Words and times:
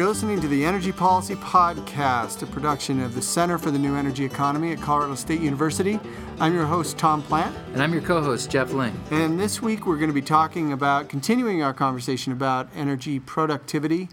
You're 0.00 0.08
listening 0.08 0.40
to 0.40 0.48
the 0.48 0.64
Energy 0.64 0.92
Policy 0.92 1.34
Podcast, 1.34 2.42
a 2.42 2.46
production 2.46 3.02
of 3.02 3.14
the 3.14 3.20
Center 3.20 3.58
for 3.58 3.70
the 3.70 3.78
New 3.78 3.96
Energy 3.96 4.24
Economy 4.24 4.72
at 4.72 4.80
Colorado 4.80 5.14
State 5.14 5.42
University. 5.42 6.00
I'm 6.38 6.54
your 6.54 6.64
host, 6.64 6.96
Tom 6.96 7.22
Plant. 7.22 7.54
And 7.74 7.82
I'm 7.82 7.92
your 7.92 8.00
co 8.00 8.22
host, 8.22 8.50
Jeff 8.50 8.70
Lyng. 8.70 8.94
And 9.12 9.38
this 9.38 9.60
week 9.60 9.86
we're 9.86 9.98
going 9.98 10.08
to 10.08 10.14
be 10.14 10.22
talking 10.22 10.72
about, 10.72 11.10
continuing 11.10 11.62
our 11.62 11.74
conversation 11.74 12.32
about 12.32 12.70
energy 12.74 13.20
productivity, 13.20 14.08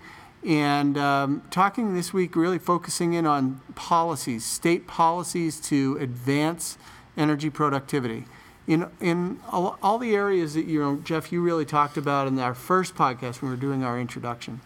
and 0.46 0.98
um, 0.98 1.42
talking 1.52 1.94
this 1.94 2.12
week 2.12 2.36
really 2.36 2.60
focusing 2.60 3.14
in 3.14 3.26
on 3.26 3.62
policies, 3.76 4.44
state 4.44 4.88
policies 4.88 5.58
to 5.62 5.98
advance 6.02 6.78
energy 7.16 7.50
productivity. 7.50 8.26
In, 8.68 8.92
in 9.00 9.40
all, 9.50 9.80
all 9.82 10.00
the 10.00 10.14
areas 10.14 10.54
that 10.56 10.66
you 10.66 10.82
know, 10.82 10.98
Jeff, 10.98 11.32
you 11.32 11.42
really 11.42 11.64
talked 11.64 11.96
about 11.96 12.28
in 12.28 12.38
our 12.40 12.54
first 12.54 12.94
podcast 12.94 13.42
when 13.42 13.52
we 13.52 13.56
were 13.56 13.62
doing 13.62 13.86
our 13.86 13.98
introduction. 13.98 14.60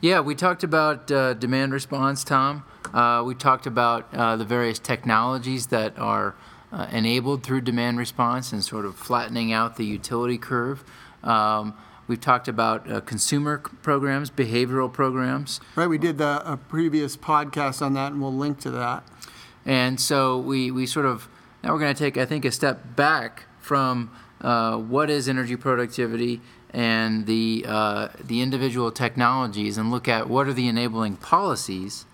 Yeah, 0.00 0.20
we 0.20 0.34
talked 0.34 0.64
about 0.64 1.10
uh, 1.10 1.34
demand 1.34 1.72
response, 1.72 2.24
Tom. 2.24 2.64
Uh, 2.92 3.22
we 3.24 3.34
talked 3.34 3.66
about 3.66 4.12
uh, 4.12 4.36
the 4.36 4.44
various 4.44 4.78
technologies 4.78 5.68
that 5.68 5.98
are 5.98 6.34
uh, 6.72 6.86
enabled 6.92 7.42
through 7.42 7.62
demand 7.62 7.98
response 7.98 8.52
and 8.52 8.62
sort 8.62 8.84
of 8.84 8.96
flattening 8.96 9.52
out 9.52 9.76
the 9.76 9.84
utility 9.84 10.36
curve. 10.36 10.84
Um, 11.22 11.74
we've 12.06 12.20
talked 12.20 12.48
about 12.48 12.90
uh, 12.90 13.00
consumer 13.00 13.58
programs, 13.58 14.30
behavioral 14.30 14.92
programs. 14.92 15.60
Right, 15.76 15.86
we 15.86 15.98
did 15.98 16.18
the, 16.18 16.42
a 16.44 16.56
previous 16.56 17.16
podcast 17.16 17.80
on 17.80 17.94
that, 17.94 18.12
and 18.12 18.20
we'll 18.20 18.34
link 18.34 18.60
to 18.60 18.70
that. 18.72 19.04
And 19.64 19.98
so 19.98 20.36
we, 20.38 20.70
we 20.70 20.84
sort 20.84 21.06
of, 21.06 21.28
now 21.62 21.72
we're 21.72 21.80
going 21.80 21.94
to 21.94 21.98
take, 21.98 22.18
I 22.18 22.26
think, 22.26 22.44
a 22.44 22.50
step 22.50 22.96
back 22.96 23.44
from 23.58 24.10
uh, 24.42 24.76
what 24.76 25.08
is 25.08 25.28
energy 25.28 25.56
productivity 25.56 26.42
and 26.74 27.26
the 27.26 27.64
uh, 27.66 28.08
the 28.22 28.42
individual 28.42 28.90
technologies 28.90 29.78
and 29.78 29.90
look 29.92 30.08
at 30.08 30.28
what 30.28 30.48
are 30.48 30.52
the 30.52 30.66
enabling 30.66 31.16
policies 31.16 32.04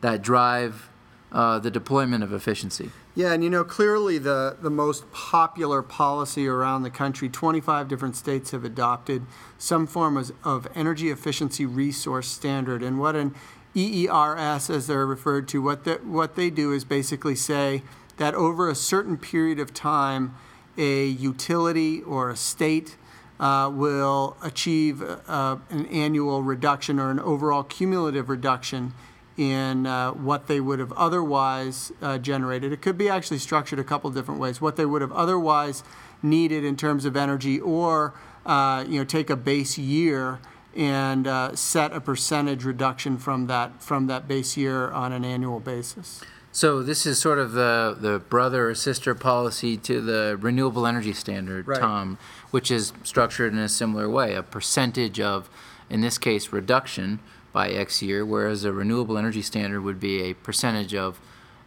that 0.00 0.22
drive 0.22 0.88
uh, 1.32 1.58
the 1.58 1.70
deployment 1.70 2.24
of 2.24 2.32
efficiency. 2.32 2.90
Yeah, 3.14 3.32
and 3.32 3.44
you 3.44 3.50
know 3.50 3.62
clearly 3.62 4.16
the 4.16 4.56
the 4.60 4.70
most 4.70 5.12
popular 5.12 5.82
policy 5.82 6.48
around 6.48 6.82
the 6.82 6.90
country, 6.90 7.28
25 7.28 7.88
different 7.88 8.16
states 8.16 8.52
have 8.52 8.64
adopted 8.64 9.26
some 9.58 9.86
form 9.86 10.16
of, 10.16 10.32
of 10.42 10.66
energy 10.74 11.10
efficiency 11.10 11.66
resource 11.66 12.26
standard, 12.26 12.82
and 12.82 12.98
what 12.98 13.14
an 13.14 13.34
EERS, 13.76 14.70
as 14.70 14.86
they're 14.86 15.06
referred 15.06 15.46
to, 15.48 15.60
what 15.60 15.84
the, 15.84 16.00
what 16.02 16.36
they 16.36 16.48
do 16.48 16.72
is 16.72 16.84
basically 16.84 17.36
say 17.36 17.82
that 18.16 18.34
over 18.34 18.68
a 18.68 18.74
certain 18.74 19.16
period 19.16 19.60
of 19.60 19.74
time, 19.74 20.34
a 20.78 21.04
utility 21.06 22.02
or 22.02 22.30
a 22.30 22.36
state 22.36 22.96
uh, 23.40 23.70
will 23.72 24.36
achieve 24.42 25.02
uh, 25.02 25.56
an 25.70 25.86
annual 25.86 26.42
reduction 26.42 27.00
or 27.00 27.10
an 27.10 27.18
overall 27.18 27.64
cumulative 27.64 28.28
reduction 28.28 28.92
in 29.36 29.86
uh, 29.86 30.10
what 30.10 30.46
they 30.46 30.60
would 30.60 30.78
have 30.78 30.92
otherwise 30.92 31.90
uh, 32.02 32.18
generated. 32.18 32.72
It 32.72 32.82
could 32.82 32.98
be 32.98 33.08
actually 33.08 33.38
structured 33.38 33.78
a 33.78 33.84
couple 33.84 34.10
different 34.10 34.38
ways. 34.38 34.60
What 34.60 34.76
they 34.76 34.84
would 34.84 35.00
have 35.00 35.12
otherwise 35.12 35.82
needed 36.22 36.62
in 36.64 36.76
terms 36.76 37.06
of 37.06 37.16
energy, 37.16 37.58
or 37.58 38.12
uh, 38.44 38.84
you 38.86 38.98
know, 38.98 39.04
take 39.04 39.30
a 39.30 39.36
base 39.36 39.78
year 39.78 40.38
and 40.76 41.26
uh, 41.26 41.56
set 41.56 41.92
a 41.94 42.00
percentage 42.00 42.64
reduction 42.64 43.16
from 43.16 43.46
that 43.46 43.82
from 43.82 44.06
that 44.08 44.28
base 44.28 44.56
year 44.58 44.90
on 44.90 45.12
an 45.12 45.24
annual 45.24 45.60
basis. 45.60 46.20
So 46.52 46.82
this 46.82 47.06
is 47.06 47.18
sort 47.18 47.38
of 47.38 47.52
the, 47.52 47.96
the 47.98 48.18
brother 48.18 48.70
or 48.70 48.74
sister 48.74 49.14
policy 49.14 49.76
to 49.78 50.00
the 50.00 50.36
renewable 50.40 50.86
energy 50.86 51.12
standard, 51.12 51.68
Right. 51.68 51.78
Tom, 51.80 52.18
which 52.50 52.70
is 52.70 52.92
structured 53.04 53.52
in 53.52 53.58
a 53.58 53.68
similar 53.68 54.08
way, 54.10 54.34
a 54.34 54.42
percentage 54.42 55.20
of, 55.20 55.48
in 55.88 56.00
this 56.00 56.18
case, 56.18 56.52
reduction 56.52 57.20
by 57.52 57.68
X 57.70 58.02
year, 58.02 58.24
whereas 58.26 58.64
a 58.64 58.72
renewable 58.72 59.16
energy 59.16 59.42
standard 59.42 59.82
would 59.82 60.00
be 60.00 60.22
a 60.22 60.34
percentage 60.34 60.94
of 60.94 61.20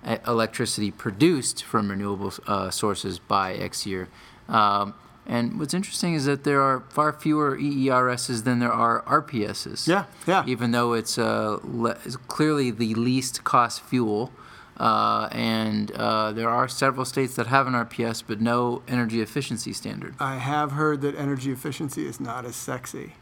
e- 0.10 0.16
electricity 0.28 0.92
produced 0.92 1.64
from 1.64 1.90
renewable 1.90 2.34
uh, 2.48 2.70
sources 2.70 3.20
by 3.20 3.54
X 3.54 3.86
year. 3.86 4.10
Um, 4.50 4.94
and 5.26 5.58
what's 5.60 5.74
interesting 5.74 6.14
is 6.14 6.26
that 6.26 6.44
there 6.44 6.62
are 6.62 6.82
far 6.90 7.14
fewer 7.14 7.58
EERSs 7.58 8.44
than 8.44 8.60
there 8.60 8.74
are 8.74 9.02
RPSs 9.04 9.88
Yeah, 9.88 10.04
yeah. 10.28 10.44
even 10.46 10.72
though 10.72 10.92
it's, 10.92 11.18
uh, 11.18 11.60
le- 11.64 11.98
it's 12.04 12.18
clearly 12.28 12.70
the 12.72 12.94
least 12.96 13.46
cost 13.46 13.82
fuel. 13.82 14.34
Uh, 14.78 15.30
and 15.32 15.92
uh, 15.92 16.32
there 16.32 16.50
are 16.50 16.68
several 16.68 17.06
states 17.06 17.36
that 17.36 17.48
have 17.48 17.68
an 17.68 17.74
RPS 17.74 18.24
but 18.26 18.42
no 18.42 18.82
energy 18.88 19.22
efficiency 19.22 19.74
standard. 19.74 20.16
I 20.20 20.38
have 20.38 20.72
heard 20.72 21.02
that 21.02 21.16
energy 21.16 21.52
efficiency 21.52 22.06
is 22.06 22.20
not 22.20 22.46
as 22.46 22.56
sexy, 22.56 23.14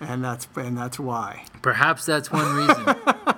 and 0.00 0.22
that's 0.22 0.46
and 0.56 0.76
that's 0.76 0.98
why. 0.98 1.44
Perhaps 1.62 2.04
that's 2.04 2.30
one 2.30 2.54
reason. 2.54 2.96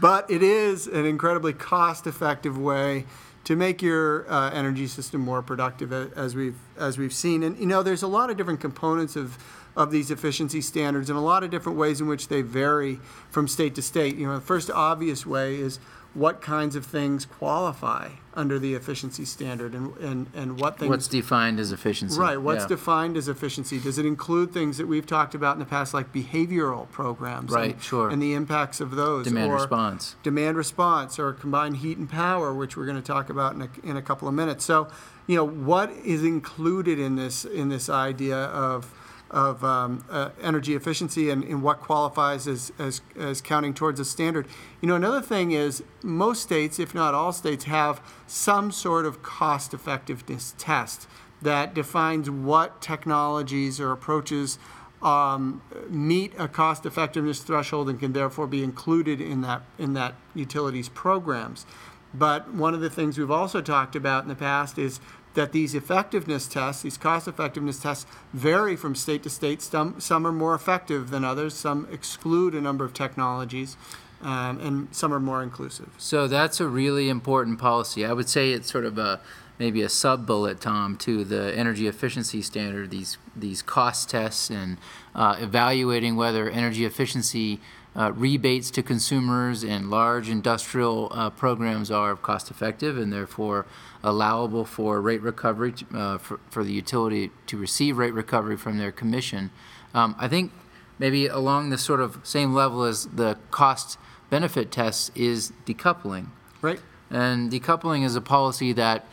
But 0.00 0.30
it 0.30 0.42
is 0.42 0.86
an 0.86 1.04
incredibly 1.04 1.52
cost-effective 1.52 2.56
way 2.56 3.04
to 3.44 3.56
make 3.56 3.82
your 3.82 4.30
uh, 4.30 4.50
energy 4.50 4.86
system 4.86 5.20
more 5.20 5.42
productive, 5.42 5.92
as 5.92 6.34
we've 6.34 6.58
as 6.78 6.98
we've 6.98 7.12
seen. 7.12 7.42
And 7.42 7.58
you 7.58 7.66
know, 7.66 7.82
there's 7.82 8.02
a 8.02 8.06
lot 8.08 8.30
of 8.30 8.36
different 8.36 8.60
components 8.60 9.16
of 9.16 9.38
of 9.76 9.90
these 9.90 10.10
efficiency 10.10 10.60
standards, 10.60 11.10
and 11.10 11.18
a 11.18 11.22
lot 11.22 11.42
of 11.42 11.50
different 11.50 11.78
ways 11.78 12.00
in 12.00 12.06
which 12.06 12.28
they 12.28 12.42
vary 12.42 12.98
from 13.30 13.46
state 13.46 13.74
to 13.76 13.82
state. 13.82 14.16
You 14.16 14.26
know, 14.26 14.34
the 14.34 14.40
first 14.40 14.70
obvious 14.70 15.26
way 15.26 15.56
is 15.56 15.78
what 16.12 16.40
kinds 16.40 16.74
of 16.74 16.84
things 16.84 17.24
qualify 17.24 18.08
under 18.34 18.58
the 18.58 18.74
efficiency 18.74 19.24
standard, 19.24 19.74
and 19.74 19.96
and, 19.98 20.26
and 20.34 20.60
what 20.60 20.78
things 20.78 20.88
What's 20.90 21.08
defined 21.08 21.60
as 21.60 21.72
efficiency? 21.72 22.18
Right. 22.18 22.40
What's 22.40 22.62
Yeah. 22.62 22.68
defined 22.68 23.16
as 23.16 23.28
efficiency? 23.28 23.78
Does 23.78 23.98
it 23.98 24.06
include 24.06 24.52
things 24.52 24.78
that 24.78 24.86
we've 24.86 25.06
talked 25.06 25.34
about 25.34 25.54
in 25.54 25.60
the 25.60 25.66
past, 25.66 25.94
like 25.94 26.12
behavioral 26.12 26.90
programs? 26.90 27.50
Right, 27.52 27.74
and, 27.74 27.82
sure. 27.82 28.08
And 28.08 28.20
the 28.22 28.34
impacts 28.34 28.80
of 28.80 28.92
those. 28.92 29.26
Demand 29.26 29.50
or 29.50 29.54
response. 29.54 30.16
Demand 30.22 30.56
response 30.56 31.18
or 31.18 31.32
combined 31.32 31.78
heat 31.78 31.98
and 31.98 32.08
power, 32.08 32.54
which 32.54 32.76
we're 32.76 32.86
going 32.86 33.00
to 33.00 33.02
talk 33.02 33.30
about 33.30 33.54
in 33.54 33.62
a, 33.62 33.68
in 33.84 33.96
a 33.96 34.02
couple 34.02 34.26
of 34.28 34.34
minutes. 34.34 34.64
So, 34.64 34.88
you 35.26 35.36
know, 35.36 35.44
what 35.46 35.90
is 36.04 36.24
included 36.24 36.98
in 36.98 37.16
this 37.16 37.44
in 37.44 37.68
this 37.68 37.88
idea 37.88 38.36
of 38.36 38.92
of 39.30 39.62
um, 39.62 40.04
uh, 40.10 40.30
energy 40.42 40.74
efficiency 40.74 41.30
and, 41.30 41.44
and 41.44 41.62
what 41.62 41.80
qualifies 41.80 42.48
as, 42.48 42.72
as, 42.78 43.00
as 43.18 43.40
counting 43.40 43.72
towards 43.72 44.00
a 44.00 44.04
standard. 44.04 44.46
You 44.80 44.88
know, 44.88 44.96
another 44.96 45.22
thing 45.22 45.52
is 45.52 45.82
most 46.02 46.42
states, 46.42 46.78
if 46.78 46.94
not 46.94 47.14
all 47.14 47.32
states, 47.32 47.64
have 47.64 48.00
some 48.26 48.72
sort 48.72 49.06
of 49.06 49.22
cost 49.22 49.72
effectiveness 49.72 50.54
test 50.58 51.06
that 51.42 51.74
defines 51.74 52.28
what 52.28 52.80
technologies 52.80 53.80
or 53.80 53.92
approaches 53.92 54.58
um, 55.02 55.62
meet 55.88 56.32
a 56.38 56.46
cost 56.46 56.84
effectiveness 56.84 57.40
threshold 57.40 57.88
and 57.88 57.98
can 57.98 58.12
therefore 58.12 58.46
be 58.46 58.62
included 58.62 59.20
in 59.20 59.40
that 59.40 59.62
in 59.78 59.94
that 59.94 60.14
utilities 60.34 60.90
programs. 60.90 61.64
But 62.12 62.52
one 62.52 62.74
of 62.74 62.80
the 62.80 62.90
things 62.90 63.16
we've 63.16 63.30
also 63.30 63.62
talked 63.62 63.94
about 63.94 64.24
in 64.24 64.28
the 64.28 64.34
past 64.34 64.78
is 64.78 65.00
that 65.34 65.52
these 65.52 65.74
effectiveness 65.74 66.46
tests, 66.48 66.82
these 66.82 66.96
cost 66.96 67.28
effectiveness 67.28 67.80
tests, 67.80 68.06
vary 68.32 68.76
from 68.76 68.94
state 68.94 69.22
to 69.22 69.30
state. 69.30 69.62
Some, 69.62 70.00
some 70.00 70.26
are 70.26 70.32
more 70.32 70.54
effective 70.54 71.10
than 71.10 71.24
others, 71.24 71.54
some 71.54 71.86
exclude 71.90 72.54
a 72.54 72.60
number 72.60 72.84
of 72.84 72.92
technologies, 72.92 73.76
um, 74.22 74.58
and 74.60 74.88
some 74.94 75.14
are 75.14 75.20
more 75.20 75.42
inclusive. 75.42 75.90
So 75.98 76.26
that's 76.26 76.60
a 76.60 76.66
really 76.66 77.08
important 77.08 77.58
policy. 77.58 78.04
I 78.04 78.12
would 78.12 78.28
say 78.28 78.52
it's 78.52 78.70
sort 78.70 78.84
of 78.84 78.98
a 78.98 79.20
maybe 79.58 79.82
a 79.82 79.88
sub 79.88 80.26
bullet, 80.26 80.58
Tom, 80.60 80.96
to 80.96 81.22
the 81.22 81.54
energy 81.56 81.86
efficiency 81.86 82.42
standard. 82.42 82.90
These 82.90 83.18
these 83.36 83.62
cost 83.62 84.10
tests 84.10 84.50
and 84.50 84.78
uh, 85.14 85.36
evaluating 85.38 86.16
whether 86.16 86.50
energy 86.50 86.84
efficiency 86.84 87.60
uh, 87.96 88.12
rebates 88.12 88.70
to 88.70 88.82
consumers 88.82 89.64
and 89.64 89.90
large 89.90 90.28
industrial 90.28 91.10
uh, 91.12 91.30
programs 91.30 91.90
are 91.90 92.14
cost 92.16 92.50
effective 92.50 92.96
and 92.96 93.12
therefore 93.12 93.66
allowable 94.02 94.64
for 94.64 95.00
rate 95.00 95.20
recovery 95.22 95.72
to, 95.72 95.98
uh, 95.98 96.18
for, 96.18 96.40
for 96.50 96.64
the 96.64 96.72
utility 96.72 97.30
to 97.46 97.56
receive 97.56 97.98
rate 97.98 98.14
recovery 98.14 98.56
from 98.56 98.78
their 98.78 98.92
commission. 98.92 99.50
Um, 99.92 100.14
I 100.18 100.28
think 100.28 100.52
maybe 100.98 101.26
along 101.26 101.70
the 101.70 101.78
sort 101.78 102.00
of 102.00 102.20
same 102.22 102.54
level 102.54 102.84
as 102.84 103.06
the 103.06 103.38
cost 103.50 103.98
benefit 104.30 104.70
tests 104.70 105.10
is 105.14 105.52
decoupling. 105.66 106.28
Right? 106.62 106.80
And 107.10 107.50
decoupling 107.50 108.04
is 108.04 108.14
a 108.14 108.20
policy 108.20 108.72
that 108.74 109.04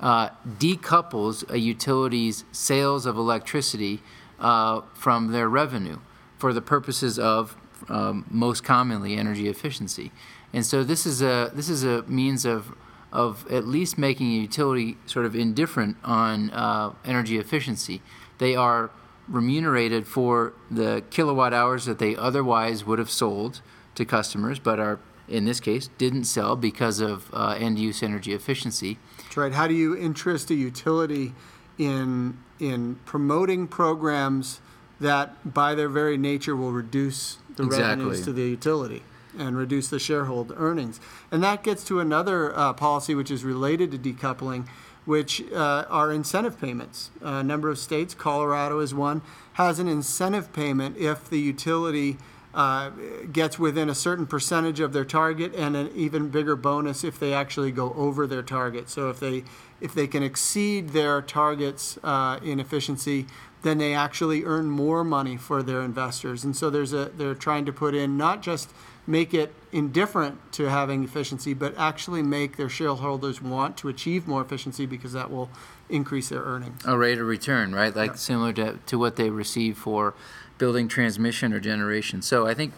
uh, 0.00 0.30
decouples 0.58 1.48
a 1.48 1.58
utility's 1.58 2.44
sales 2.52 3.06
of 3.06 3.16
electricity 3.16 4.02
uh, 4.38 4.82
from 4.94 5.32
their 5.32 5.48
revenue 5.48 5.98
for 6.36 6.52
the 6.52 6.60
purposes 6.60 7.18
of 7.18 7.56
um, 7.88 8.24
most 8.30 8.64
commonly 8.64 9.14
energy 9.16 9.48
efficiency. 9.48 10.12
And 10.52 10.64
so 10.64 10.84
this 10.84 11.06
is 11.06 11.22
a 11.22 11.50
this 11.54 11.68
is 11.68 11.84
a 11.84 12.02
means 12.02 12.44
of 12.44 12.74
of 13.12 13.50
at 13.50 13.66
least 13.66 13.98
making 13.98 14.26
a 14.28 14.36
utility 14.36 14.96
sort 15.06 15.26
of 15.26 15.34
indifferent 15.34 15.96
on 16.04 16.50
uh, 16.50 16.92
energy 17.04 17.38
efficiency. 17.38 18.02
They 18.38 18.54
are 18.54 18.90
remunerated 19.28 20.06
for 20.06 20.52
the 20.70 21.02
kilowatt 21.10 21.52
hours 21.52 21.84
that 21.86 21.98
they 21.98 22.14
otherwise 22.14 22.84
would 22.84 22.98
have 22.98 23.10
sold 23.10 23.60
to 23.94 24.04
customers, 24.04 24.58
but 24.58 24.78
are 24.78 25.00
in 25.28 25.44
this 25.44 25.58
case 25.58 25.88
didn't 25.98 26.24
sell 26.24 26.54
because 26.54 27.00
of 27.00 27.28
uh, 27.32 27.56
end 27.58 27.78
use 27.78 28.02
energy 28.02 28.32
efficiency. 28.32 28.98
That's 29.18 29.36
right. 29.36 29.52
How 29.52 29.66
do 29.66 29.74
you 29.74 29.96
interest 29.96 30.50
a 30.50 30.54
utility 30.54 31.34
in 31.78 32.38
in 32.58 32.96
promoting 33.04 33.66
programs 33.66 34.60
that 35.00 35.52
by 35.52 35.74
their 35.74 35.88
very 35.88 36.16
nature 36.16 36.56
will 36.56 36.72
reduce 36.72 37.38
the 37.56 37.64
revenues 37.64 38.22
to 38.24 38.32
the 38.32 38.42
utility 38.42 39.02
and 39.38 39.56
reduce 39.56 39.88
the 39.88 39.98
shareholder 39.98 40.54
earnings. 40.56 41.00
And 41.30 41.42
that 41.42 41.62
gets 41.62 41.84
to 41.84 42.00
another 42.00 42.56
uh, 42.56 42.72
policy 42.72 43.14
which 43.14 43.30
is 43.30 43.44
related 43.44 43.90
to 43.92 43.98
decoupling, 43.98 44.66
which 45.04 45.42
uh, 45.52 45.84
are 45.88 46.12
incentive 46.12 46.60
payments. 46.60 47.10
a 47.20 47.42
number 47.42 47.68
of 47.68 47.78
states, 47.78 48.14
Colorado 48.14 48.80
is 48.80 48.94
one, 48.94 49.22
has 49.54 49.78
an 49.78 49.88
incentive 49.88 50.52
payment 50.52 50.96
if 50.96 51.28
the 51.28 51.38
utility 51.38 52.18
uh, 52.56 52.90
gets 53.32 53.58
within 53.58 53.90
a 53.90 53.94
certain 53.94 54.26
percentage 54.26 54.80
of 54.80 54.94
their 54.94 55.04
target 55.04 55.54
and 55.54 55.76
an 55.76 55.90
even 55.94 56.30
bigger 56.30 56.56
bonus 56.56 57.04
if 57.04 57.20
they 57.20 57.34
actually 57.34 57.70
go 57.70 57.92
over 57.92 58.26
their 58.26 58.42
target. 58.42 58.88
So 58.88 59.10
if 59.10 59.20
they 59.20 59.44
if 59.78 59.94
they 59.94 60.06
can 60.06 60.22
exceed 60.22 60.90
their 60.90 61.20
targets 61.20 61.98
uh, 62.02 62.40
in 62.42 62.58
efficiency, 62.58 63.26
then 63.66 63.78
they 63.78 63.94
actually 63.94 64.44
earn 64.44 64.70
more 64.70 65.02
money 65.02 65.36
for 65.36 65.62
their 65.62 65.82
investors. 65.82 66.44
And 66.44 66.56
so 66.56 66.70
there's 66.70 66.92
a 66.92 67.06
they're 67.06 67.34
trying 67.34 67.64
to 67.66 67.72
put 67.72 67.94
in 67.94 68.16
not 68.16 68.42
just 68.42 68.70
make 69.06 69.32
it 69.32 69.54
indifferent 69.72 70.52
to 70.52 70.64
having 70.64 71.04
efficiency, 71.04 71.54
but 71.54 71.76
actually 71.76 72.22
make 72.22 72.56
their 72.56 72.68
shareholders 72.68 73.40
want 73.40 73.76
to 73.78 73.88
achieve 73.88 74.26
more 74.26 74.42
efficiency 74.42 74.86
because 74.86 75.12
that 75.12 75.30
will 75.30 75.48
increase 75.88 76.28
their 76.28 76.42
earnings. 76.42 76.82
A 76.84 76.96
rate 76.96 77.18
of 77.18 77.26
return, 77.26 77.74
right? 77.74 77.94
Like 77.94 78.16
similar 78.16 78.52
to, 78.54 78.78
to 78.86 78.98
what 78.98 79.16
they 79.16 79.30
receive 79.30 79.78
for 79.78 80.14
building 80.58 80.88
transmission 80.88 81.52
or 81.52 81.60
generation. 81.60 82.22
So 82.22 82.46
I 82.46 82.54
think 82.54 82.74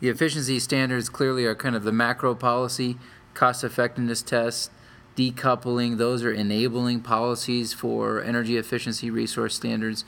the 0.00 0.08
efficiency 0.08 0.60
standards 0.60 1.08
clearly 1.08 1.44
are 1.44 1.54
kind 1.54 1.74
of 1.74 1.82
the 1.82 1.92
macro 1.92 2.34
policy, 2.34 2.96
cost 3.34 3.64
effectiveness 3.64 4.22
test, 4.22 4.70
decoupling, 5.18 5.98
those 5.98 6.22
are 6.22 6.32
enabling 6.32 7.00
policies 7.00 7.72
for 7.72 8.22
energy 8.22 8.56
efficiency 8.56 9.10
resource 9.10 9.56
standards. 9.56 10.04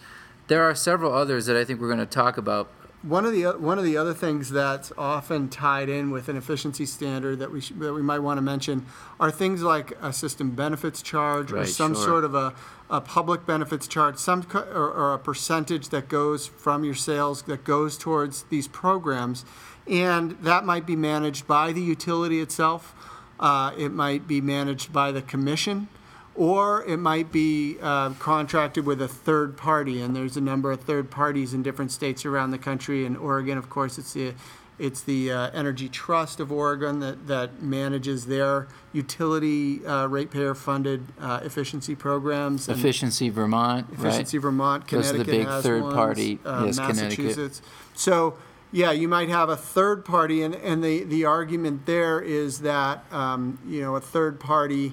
There 0.46 0.62
are 0.62 0.74
several 0.74 1.12
others 1.12 1.46
that 1.46 1.56
I 1.56 1.64
think 1.64 1.80
we're 1.80 1.88
going 1.88 1.98
to 1.98 2.06
talk 2.06 2.36
about. 2.36 2.68
One 3.02 3.24
of 3.24 3.32
the 3.32 3.44
one 3.52 3.78
of 3.78 3.84
the 3.84 3.96
other 3.96 4.12
things 4.12 4.50
that's 4.50 4.92
often 4.98 5.48
tied 5.48 5.88
in 5.88 6.10
with 6.10 6.28
an 6.28 6.36
efficiency 6.36 6.84
standard 6.84 7.38
that 7.38 7.50
we 7.50 7.62
sh- 7.62 7.72
that 7.78 7.94
we 7.94 8.02
might 8.02 8.18
want 8.18 8.36
to 8.36 8.42
mention 8.42 8.84
are 9.18 9.30
things 9.30 9.62
like 9.62 9.92
a 10.02 10.12
system 10.12 10.50
benefits 10.50 11.00
charge 11.00 11.50
or 11.50 11.64
some 11.64 11.94
sure. 11.94 12.04
sort 12.04 12.24
of 12.24 12.34
a, 12.34 12.52
a 12.90 13.00
public 13.00 13.46
benefits 13.46 13.88
charge, 13.88 14.18
some 14.18 14.42
co- 14.42 14.68
or, 14.74 14.92
or 14.92 15.14
a 15.14 15.18
percentage 15.18 15.88
that 15.88 16.10
goes 16.10 16.46
from 16.46 16.84
your 16.84 16.94
sales 16.94 17.40
that 17.44 17.64
goes 17.64 17.96
towards 17.96 18.42
these 18.50 18.68
programs, 18.68 19.46
and 19.86 20.32
that 20.42 20.66
might 20.66 20.84
be 20.84 20.94
managed 20.94 21.46
by 21.46 21.72
the 21.72 21.80
utility 21.80 22.38
itself. 22.38 22.94
Uh, 23.40 23.72
it 23.76 23.90
might 23.90 24.28
be 24.28 24.40
managed 24.40 24.92
by 24.92 25.10
the 25.10 25.22
commission 25.22 25.88
or 26.34 26.84
it 26.84 26.96
might 26.96 27.32
be 27.32 27.76
uh, 27.82 28.10
contracted 28.18 28.86
with 28.86 29.02
a 29.02 29.08
third 29.08 29.56
party, 29.56 30.00
and 30.00 30.14
there's 30.14 30.36
a 30.36 30.40
number 30.40 30.70
of 30.70 30.80
third 30.80 31.10
parties 31.10 31.52
in 31.52 31.62
different 31.62 31.90
states 31.90 32.24
around 32.24 32.50
the 32.50 32.58
country. 32.58 33.04
In 33.04 33.16
Oregon, 33.16 33.58
of 33.58 33.68
course, 33.68 33.98
it's 33.98 34.12
the 34.12 34.32
it's 34.78 35.02
the 35.02 35.30
uh, 35.30 35.50
Energy 35.50 35.90
Trust 35.90 36.40
of 36.40 36.50
Oregon 36.50 37.00
that, 37.00 37.26
that 37.26 37.62
manages 37.62 38.24
their 38.24 38.66
utility 38.94 39.84
uh, 39.84 40.06
ratepayer 40.06 40.54
funded 40.54 41.04
uh, 41.20 41.40
efficiency 41.42 41.94
programs. 41.94 42.66
Efficiency 42.66 43.28
Vermont, 43.28 43.86
right? 43.90 43.98
Efficiency 43.98 44.38
Vermont, 44.38 44.88
Those 44.88 45.12
are 45.12 45.18
the 45.18 45.24
big 45.24 45.46
third 45.46 45.82
ones, 45.82 45.94
party- 45.94 46.38
uh, 46.46 46.62
yes, 46.64 46.78
Connecticut. 46.78 47.60
So, 47.94 48.38
yeah, 48.72 48.92
you 48.92 49.08
might 49.08 49.28
have 49.28 49.48
a 49.48 49.56
third 49.56 50.04
party, 50.04 50.42
and, 50.42 50.54
and 50.54 50.82
the, 50.82 51.04
the 51.04 51.24
argument 51.24 51.86
there 51.86 52.20
is 52.20 52.60
that, 52.60 53.04
um, 53.12 53.58
you 53.66 53.80
know, 53.80 53.96
a 53.96 54.00
third 54.00 54.38
party 54.38 54.92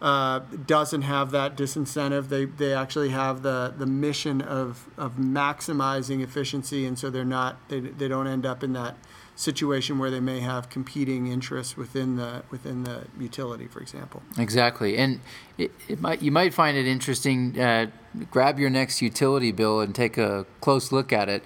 uh, 0.00 0.40
doesn't 0.66 1.02
have 1.02 1.30
that 1.30 1.56
disincentive. 1.56 2.28
They, 2.28 2.46
they 2.46 2.74
actually 2.74 3.10
have 3.10 3.42
the, 3.42 3.72
the 3.76 3.86
mission 3.86 4.40
of, 4.40 4.88
of 4.96 5.16
maximizing 5.16 6.20
efficiency, 6.22 6.84
and 6.84 6.98
so 6.98 7.10
they're 7.10 7.24
not, 7.24 7.56
they, 7.68 7.78
they 7.78 8.08
don't 8.08 8.26
end 8.26 8.44
up 8.44 8.64
in 8.64 8.72
that 8.72 8.96
situation 9.36 9.98
where 9.98 10.10
they 10.10 10.20
may 10.20 10.40
have 10.40 10.68
competing 10.68 11.28
interests 11.28 11.76
within 11.76 12.16
the, 12.16 12.42
within 12.50 12.82
the 12.82 13.04
utility, 13.18 13.68
for 13.68 13.80
example. 13.80 14.22
Exactly, 14.36 14.96
and 14.96 15.20
it, 15.56 15.70
it 15.88 16.00
might 16.00 16.20
you 16.20 16.30
might 16.32 16.52
find 16.52 16.76
it 16.76 16.86
interesting. 16.86 17.58
Uh, 17.58 17.86
grab 18.30 18.58
your 18.58 18.70
next 18.70 19.00
utility 19.00 19.52
bill 19.52 19.80
and 19.80 19.94
take 19.94 20.18
a 20.18 20.44
close 20.60 20.92
look 20.92 21.12
at 21.12 21.28
it. 21.28 21.44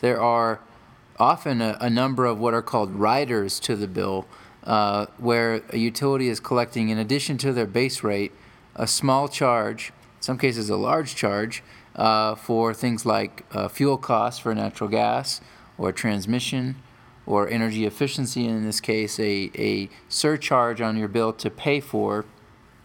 There 0.00 0.20
are 0.20 0.60
often 1.18 1.60
a, 1.60 1.76
a 1.80 1.90
number 1.90 2.24
of 2.26 2.38
what 2.38 2.54
are 2.54 2.62
called 2.62 2.90
riders 2.94 3.60
to 3.60 3.76
the 3.76 3.88
bill, 3.88 4.26
uh, 4.64 5.06
where 5.18 5.62
a 5.70 5.78
utility 5.78 6.28
is 6.28 6.40
collecting, 6.40 6.88
in 6.88 6.98
addition 6.98 7.38
to 7.38 7.52
their 7.52 7.66
base 7.66 8.02
rate, 8.02 8.32
a 8.74 8.86
small 8.86 9.28
charge, 9.28 9.88
in 9.88 10.22
some 10.22 10.38
cases 10.38 10.70
a 10.70 10.76
large 10.76 11.14
charge, 11.14 11.62
uh, 11.96 12.34
for 12.34 12.72
things 12.72 13.04
like 13.04 13.44
uh, 13.52 13.68
fuel 13.68 13.98
costs 13.98 14.40
for 14.40 14.54
natural 14.54 14.88
gas 14.88 15.40
or 15.76 15.92
transmission 15.92 16.76
or 17.26 17.48
energy 17.48 17.84
efficiency, 17.84 18.46
and 18.46 18.58
in 18.58 18.64
this 18.64 18.80
case, 18.80 19.18
a, 19.20 19.50
a 19.54 19.88
surcharge 20.08 20.80
on 20.80 20.96
your 20.96 21.08
bill 21.08 21.32
to 21.32 21.50
pay 21.50 21.80
for, 21.80 22.24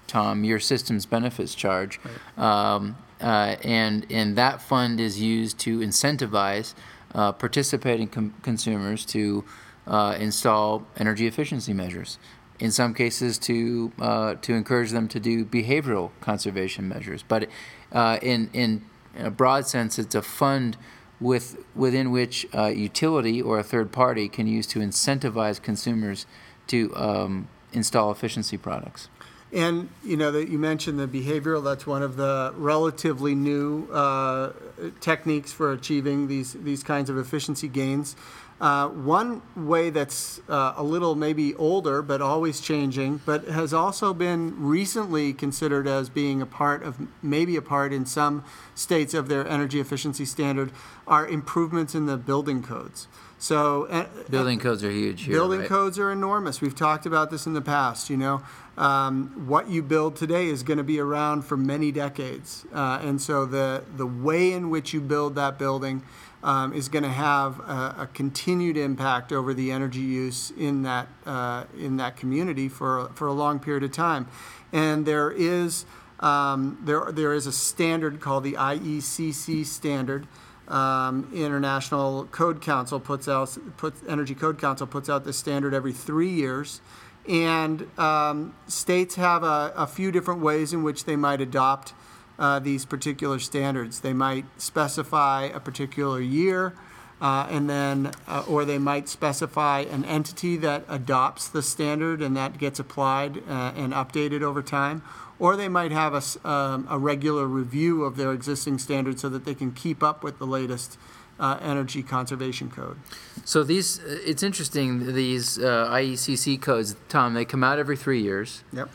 Tom, 0.07 0.44
your 0.44 0.59
system's 0.59 1.06
benefits 1.06 1.56
charge. 1.56 2.00
Um, 2.38 2.97
uh, 3.21 3.56
and, 3.63 4.06
and 4.09 4.35
that 4.35 4.62
fund 4.62 5.00
is 5.00 5.21
used 5.21 5.57
to 5.59 5.80
incentivize 5.80 6.74
uh, 7.13 7.31
participating 7.31 8.07
com- 8.07 8.33
consumers 8.42 9.06
to 9.06 9.44
uh, 9.88 10.15
install 10.19 10.86
energy 10.98 11.27
efficiency 11.27 11.74
measures. 11.74 12.18
In 12.60 12.71
some 12.71 12.94
cases, 12.94 13.38
to 13.39 13.92
uh, 14.00 14.36
to 14.36 14.54
encourage 14.54 14.92
them 14.92 15.07
to 15.10 15.19
do 15.19 15.44
behavioral 15.44 16.12
conservation 16.21 16.88
measures. 16.88 17.24
But 17.24 17.50
uh, 17.92 18.19
in 18.21 18.50
in 18.54 18.86
a 19.18 19.31
broad 19.31 19.68
sense, 19.68 20.00
it's 20.00 20.15
a 20.15 20.21
fund 20.21 20.77
with 21.19 21.57
within 21.75 22.12
which 22.12 22.45
uh, 22.54 22.68
utility 22.68 23.42
or 23.42 23.59
a 23.59 23.63
third 23.63 23.92
party 23.92 24.30
can 24.30 24.48
use 24.48 24.68
to 24.68 24.80
incentivize 24.80 25.62
consumers 25.62 26.25
to 26.68 26.95
um, 26.95 27.48
install 27.74 28.12
efficiency 28.12 28.57
products. 28.57 29.09
And, 29.53 29.89
you 30.03 30.17
know, 30.17 30.31
that 30.31 30.50
you 30.50 30.57
mentioned 30.57 30.97
the 30.97 31.07
behavioral, 31.07 31.63
that's 31.63 31.85
one 31.85 32.01
of 32.01 32.17
the 32.17 32.53
relatively 32.57 33.35
new 33.35 33.88
uh, 33.91 34.51
techniques 35.00 35.53
for 35.53 35.71
achieving 35.71 36.27
these, 36.27 36.53
these 36.53 36.81
kinds 36.81 37.09
of 37.11 37.19
efficiency 37.19 37.67
gains. 37.67 38.15
Uh, 38.59 38.88
one 38.88 39.41
way 39.55 39.89
that's 39.89 40.39
uh, 40.50 40.73
a 40.75 40.83
little 40.83 41.15
maybe 41.15 41.53
older, 41.55 42.01
but 42.01 42.21
always 42.21 42.61
changing, 42.61 43.19
but 43.25 43.45
has 43.45 43.73
also 43.73 44.13
been 44.13 44.55
recently 44.57 45.33
considered 45.33 45.88
as 45.88 46.09
being 46.09 46.42
a 46.42 46.45
part 46.45 46.81
of, 46.81 46.97
maybe 47.21 47.56
a 47.56 47.61
part 47.61 47.94
in 47.94 48.06
some 48.06 48.44
states 48.73 49.13
of 49.13 49.28
their 49.28 49.47
energy 49.47 49.80
efficiency 49.80 50.25
standard, 50.25 50.71
are 51.06 51.28
improvements 51.28 51.94
in 51.94 52.06
the 52.06 52.18
building 52.18 52.63
codes. 52.63 53.07
So, 53.44 53.88
uh, 53.88 54.06
Building 54.30 54.57
codes 54.57 54.85
are 54.85 54.90
huge 54.90 55.23
here. 55.23 55.35
Building 55.35 55.59
right? 55.59 55.68
codes 55.68 56.00
are 56.00 56.14
enormous. 56.14 56.62
We've 56.62 56.73
talked 56.73 57.06
about 57.06 57.30
this 57.30 57.45
in 57.45 57.52
the 57.52 57.62
past. 57.62 58.09
You 58.09 58.16
know, 58.16 58.42
um, 58.78 59.47
what 59.50 59.68
you 59.68 59.83
build 59.83 60.16
today 60.16 60.45
is 60.45 60.64
going 60.64 60.78
to 60.78 60.83
be 60.83 60.97
around 60.97 61.42
for 61.42 61.57
many 61.57 61.92
decades, 61.92 62.66
uh, 62.73 63.02
and 63.02 63.21
so 63.21 63.45
the 63.45 63.83
the 63.97 64.07
way 64.07 64.54
in 64.54 64.69
which 64.69 64.94
you 64.94 65.02
build 65.02 65.35
that 65.35 65.59
building 65.59 66.04
um, 66.42 66.71
is 66.71 66.88
going 66.88 67.04
to 67.04 67.09
have 67.09 67.59
a, 67.59 67.95
a 68.00 68.09
continued 68.14 68.78
impact 68.78 69.33
over 69.33 69.54
the 69.54 69.73
energy 69.73 70.00
use 70.00 70.52
in 70.52 70.83
that 70.83 71.09
uh, 71.26 71.66
in 71.78 71.97
that 71.97 72.16
community 72.16 72.69
for 72.69 73.12
for 73.14 73.28
a 73.28 73.33
long 73.33 73.59
period 73.59 73.83
of 73.83 73.92
time, 73.92 74.26
and 74.71 75.06
there 75.06 75.30
is. 75.30 75.85
Um, 76.19 76.80
there, 76.81 77.12
there 77.12 77.33
is 77.33 77.47
a 77.47 77.52
standard 77.52 78.21
called 78.21 78.45
the 78.45 78.54
IECC 78.54 79.66
standard, 79.66 80.26
um, 80.67 81.29
International 81.33 82.25
Code 82.25 82.61
Council 82.61 82.99
puts 82.99 83.27
out 83.27 83.57
puts 83.77 84.01
Energy 84.07 84.35
Code 84.35 84.59
Council 84.59 84.87
puts 84.87 85.09
out 85.09 85.25
this 85.25 85.37
standard 85.37 85.73
every 85.73 85.93
three 85.93 86.29
years, 86.29 86.81
and 87.27 87.87
um, 87.99 88.55
states 88.67 89.15
have 89.15 89.43
a, 89.43 89.73
a 89.75 89.87
few 89.87 90.11
different 90.11 90.41
ways 90.41 90.73
in 90.73 90.83
which 90.83 91.05
they 91.05 91.15
might 91.15 91.41
adopt 91.41 91.93
uh, 92.39 92.59
these 92.59 92.85
particular 92.85 93.39
standards. 93.39 93.99
They 93.99 94.13
might 94.13 94.45
specify 94.57 95.43
a 95.45 95.59
particular 95.59 96.19
year, 96.21 96.73
uh, 97.21 97.47
and 97.49 97.69
then, 97.69 98.11
uh, 98.27 98.43
or 98.47 98.65
they 98.65 98.77
might 98.77 99.07
specify 99.07 99.81
an 99.81 100.03
entity 100.05 100.57
that 100.57 100.83
adopts 100.89 101.47
the 101.47 101.61
standard 101.61 102.21
and 102.21 102.35
that 102.35 102.57
gets 102.57 102.79
applied 102.79 103.37
uh, 103.49 103.71
and 103.75 103.93
updated 103.93 104.41
over 104.41 104.61
time. 104.61 105.03
Or 105.40 105.56
they 105.56 105.68
might 105.69 105.92
have 105.92 106.13
a, 106.13 106.47
um, 106.47 106.87
a 106.90 106.97
regular 106.97 107.47
review 107.47 108.04
of 108.04 108.16
their 108.18 108.31
existing 108.31 108.78
standards 108.78 109.21
so 109.21 109.30
that 109.30 109.45
they 109.45 109.56
can 109.56 109.71
keep 109.71 110.02
up 110.04 110.23
with 110.23 110.37
the 110.40 110.47
latest 110.47 110.97
uh, 111.40 111.57
energy 111.61 112.04
conservation 112.04 112.69
code. 112.69 112.97
So 113.44 113.63
these, 113.63 113.99
it's 114.06 114.44
interesting. 114.44 115.13
These 115.13 115.57
uh, 115.57 115.90
IECC 115.90 116.61
codes, 116.61 116.95
Tom, 117.09 117.33
they 117.33 117.45
come 117.45 117.63
out 117.63 117.80
every 117.80 117.97
three 117.97 118.21
years. 118.21 118.63
Yep. 118.71 118.90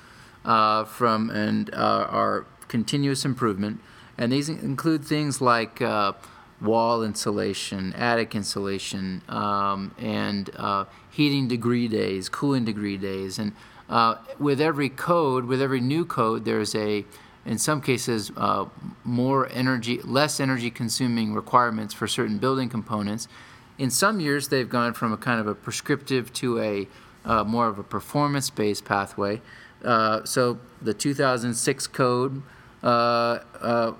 uh, 0.48 0.84
from 0.84 1.30
and 1.30 1.72
uh, 1.74 2.06
are 2.08 2.46
continuous 2.68 3.24
improvement, 3.24 3.80
and 4.16 4.32
these 4.32 4.48
include 4.48 5.04
things 5.04 5.40
like 5.40 5.80
uh, 5.82 6.12
wall 6.60 7.02
insulation, 7.02 7.92
attic 7.94 8.34
insulation, 8.34 9.22
um, 9.28 9.94
and 9.98 10.50
uh, 10.56 10.84
heating 11.10 11.48
degree 11.48 11.86
days, 11.86 12.28
cooling 12.28 12.64
degree 12.64 12.96
days, 12.96 13.38
and 13.38 13.52
uh, 13.88 14.16
with 14.38 14.60
every 14.60 14.88
code, 14.88 15.44
with 15.44 15.62
every 15.62 15.80
new 15.80 16.04
code, 16.04 16.44
there's 16.44 16.74
a 16.74 17.04
in 17.48 17.56
some 17.56 17.80
cases, 17.80 18.30
uh, 18.36 18.66
more 19.04 19.48
energy, 19.50 20.02
less 20.02 20.38
energy 20.38 20.70
consuming 20.70 21.32
requirements 21.32 21.94
for 21.94 22.06
certain 22.06 22.36
building 22.36 22.68
components. 22.68 23.26
In 23.78 23.90
some 23.90 24.20
years, 24.20 24.48
they've 24.48 24.68
gone 24.68 24.92
from 24.92 25.14
a 25.14 25.16
kind 25.16 25.40
of 25.40 25.46
a 25.46 25.54
prescriptive 25.54 26.30
to 26.34 26.60
a 26.60 26.88
uh, 27.24 27.44
more 27.44 27.66
of 27.66 27.78
a 27.78 27.82
performance 27.82 28.50
based 28.50 28.84
pathway. 28.84 29.40
Uh, 29.84 30.24
so 30.24 30.58
the 30.82 30.92
2006 30.92 31.86
code, 31.86 32.42
uh, 32.82 32.86
uh, 33.60 33.92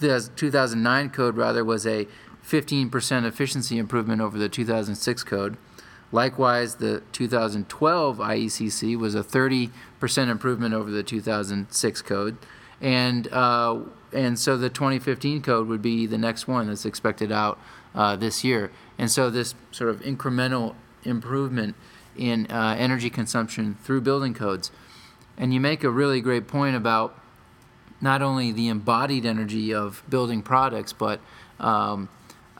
the 0.00 0.30
2009 0.36 1.10
code 1.10 1.36
rather, 1.36 1.64
was 1.64 1.86
a 1.86 2.06
15% 2.46 3.26
efficiency 3.26 3.78
improvement 3.78 4.20
over 4.20 4.38
the 4.38 4.48
2006 4.48 5.24
code. 5.24 5.56
Likewise, 6.10 6.76
the 6.76 7.02
2012 7.12 8.18
IECC 8.18 8.96
was 8.96 9.14
a 9.14 9.22
30% 9.22 9.70
improvement 10.28 10.74
over 10.74 10.90
the 10.90 11.02
2006 11.02 12.02
code. 12.02 12.36
And, 12.80 13.28
uh, 13.32 13.80
and 14.12 14.38
so 14.38 14.56
the 14.56 14.70
2015 14.70 15.42
code 15.42 15.68
would 15.68 15.82
be 15.82 16.06
the 16.06 16.18
next 16.18 16.48
one 16.48 16.68
that's 16.68 16.86
expected 16.86 17.30
out 17.30 17.58
uh, 17.94 18.16
this 18.16 18.42
year. 18.42 18.70
And 18.96 19.10
so 19.10 19.28
this 19.28 19.54
sort 19.70 19.90
of 19.90 20.00
incremental 20.00 20.74
improvement 21.04 21.74
in 22.16 22.46
uh, 22.50 22.74
energy 22.78 23.10
consumption 23.10 23.76
through 23.82 24.00
building 24.00 24.34
codes. 24.34 24.70
And 25.36 25.52
you 25.52 25.60
make 25.60 25.84
a 25.84 25.90
really 25.90 26.20
great 26.20 26.48
point 26.48 26.74
about 26.74 27.14
not 28.00 28.22
only 28.22 28.52
the 28.52 28.68
embodied 28.68 29.26
energy 29.26 29.74
of 29.74 30.02
building 30.08 30.42
products, 30.42 30.92
but 30.92 31.20
um, 31.60 32.08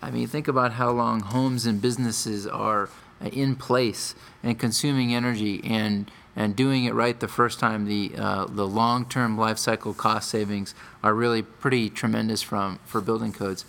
I 0.03 0.11
mean, 0.11 0.27
think 0.27 0.49
about 0.49 0.73
how 0.73 0.91
long 0.91 1.21
homes 1.21 1.67
and 1.67 1.81
businesses 1.81 2.47
are 2.47 2.89
in 3.21 3.57
place 3.57 4.15
and 4.43 4.59
consuming 4.59 5.15
energy 5.15 5.61
and 5.65 6.11
and 6.37 6.55
doing 6.55 6.85
it 6.85 6.95
right 6.95 7.19
the 7.19 7.29
first 7.29 7.59
time. 7.59 7.87
The 7.87 8.13
uh, 8.17 8.47
the 8.47 8.67
long 8.67 9.07
term 9.07 9.37
life 9.37 9.59
cycle 9.59 9.95
cost 9.95 10.31
savings 10.31 10.75
are 11.03 11.15
really 11.15 11.43
pretty 11.43 11.91
tremendous 11.91 12.43
from 12.43 12.79
for 12.85 13.01
building 13.01 13.33
codes. 13.33 13.65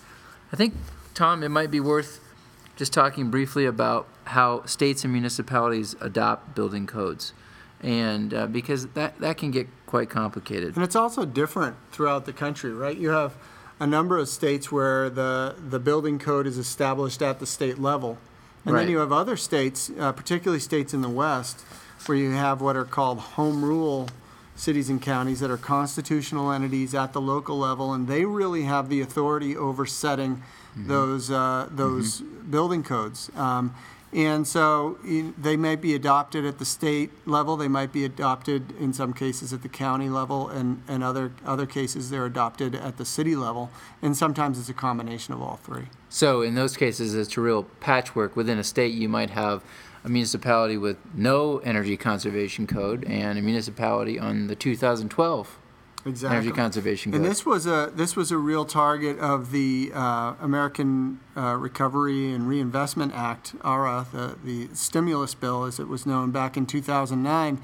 I 0.52 0.56
think 0.56 0.74
Tom, 1.14 1.42
it 1.42 1.48
might 1.48 1.70
be 1.70 1.80
worth 1.80 2.20
just 2.76 2.92
talking 2.92 3.30
briefly 3.30 3.66
about 3.66 4.06
how 4.24 4.64
states 4.64 5.04
and 5.04 5.12
municipalities 5.12 5.94
adopt 6.00 6.54
building 6.54 6.86
codes, 6.86 7.32
and 7.82 8.32
uh, 8.32 8.46
because 8.46 8.86
that 8.88 9.18
that 9.18 9.36
can 9.36 9.50
get 9.50 9.66
quite 9.86 10.08
complicated. 10.08 10.76
And 10.76 10.84
it's 10.84 10.96
also 10.96 11.24
different 11.24 11.76
throughout 11.90 12.24
the 12.24 12.32
country, 12.32 12.72
right? 12.72 12.96
You 12.96 13.10
have 13.10 13.34
a 13.80 13.86
number 13.86 14.18
of 14.18 14.28
states 14.28 14.70
where 14.70 15.08
the, 15.08 15.56
the 15.58 15.80
building 15.80 16.18
code 16.18 16.46
is 16.46 16.58
established 16.58 17.22
at 17.22 17.40
the 17.40 17.46
state 17.46 17.78
level. 17.78 18.18
And 18.64 18.74
Right. 18.74 18.82
then 18.82 18.90
you 18.90 18.98
have 18.98 19.12
other 19.12 19.36
states, 19.36 19.90
uh, 19.98 20.12
particularly 20.12 20.60
states 20.60 20.92
in 20.92 21.00
the 21.02 21.08
West, 21.08 21.60
where 22.06 22.16
you 22.16 22.30
have 22.32 22.60
what 22.60 22.76
are 22.76 22.84
called 22.84 23.18
home 23.18 23.64
rule 23.64 24.08
cities 24.54 24.90
and 24.90 25.00
counties 25.00 25.40
that 25.40 25.50
are 25.50 25.56
constitutional 25.56 26.50
entities 26.52 26.94
at 26.94 27.14
the 27.14 27.20
local 27.20 27.58
level, 27.58 27.94
and 27.94 28.06
they 28.06 28.26
really 28.26 28.62
have 28.64 28.90
the 28.90 29.00
authority 29.00 29.56
over 29.56 29.86
setting 29.86 30.42
those, 30.76 31.30
uh, 31.30 31.66
those 31.70 32.20
building 32.20 32.82
codes. 32.82 33.30
Um, 33.36 33.72
and 34.12 34.46
so 34.46 34.98
they 35.38 35.56
might 35.56 35.80
be 35.80 35.94
adopted 35.94 36.44
at 36.44 36.58
the 36.58 36.64
state 36.64 37.10
level, 37.26 37.56
they 37.56 37.68
might 37.68 37.92
be 37.92 38.04
adopted 38.04 38.72
in 38.78 38.92
some 38.92 39.12
cases 39.12 39.52
at 39.52 39.62
the 39.62 39.68
county 39.68 40.08
level, 40.08 40.48
and, 40.48 40.82
and 40.88 41.04
other, 41.04 41.32
other 41.44 41.66
cases 41.66 42.10
they're 42.10 42.26
adopted 42.26 42.74
at 42.74 42.96
the 42.96 43.04
city 43.04 43.36
level. 43.36 43.70
And 44.02 44.16
sometimes 44.16 44.58
it's 44.58 44.68
a 44.68 44.74
combination 44.74 45.32
of 45.32 45.40
all 45.40 45.60
three. 45.62 45.86
So 46.08 46.42
in 46.42 46.56
those 46.56 46.76
cases, 46.76 47.14
it's 47.14 47.36
a 47.36 47.40
real 47.40 47.64
patchwork. 47.78 48.34
Within 48.34 48.58
a 48.58 48.64
state, 48.64 48.94
you 48.94 49.08
might 49.08 49.30
have 49.30 49.62
a 50.02 50.08
municipality 50.08 50.76
with 50.76 50.96
no 51.14 51.58
energy 51.58 51.96
conservation 51.96 52.66
code 52.66 53.04
and 53.04 53.38
a 53.38 53.42
municipality 53.42 54.18
on 54.18 54.48
the 54.48 54.56
2012 54.56 55.58
Exactly. 56.06 56.38
energy 56.38 56.52
conservation 56.52 57.14
And 57.14 57.24
this 57.24 57.44
was 57.44 57.66
a, 57.66 57.92
this 57.94 58.16
was 58.16 58.30
a 58.30 58.38
real 58.38 58.64
target 58.64 59.18
of 59.18 59.50
the 59.50 59.92
uh, 59.94 60.34
American 60.40 61.20
uh, 61.36 61.56
Recovery 61.56 62.32
and 62.32 62.48
Reinvestment 62.48 63.12
Act, 63.14 63.54
ARA, 63.62 64.06
the, 64.12 64.36
the 64.42 64.74
stimulus 64.74 65.34
bill, 65.34 65.64
as 65.64 65.78
it 65.78 65.88
was 65.88 66.06
known, 66.06 66.30
back 66.30 66.56
in 66.56 66.64
2009. 66.64 67.60